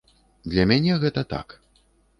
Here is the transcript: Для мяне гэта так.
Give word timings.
Для 0.53 0.63
мяне 0.73 0.97
гэта 1.07 1.27
так. 1.37 1.47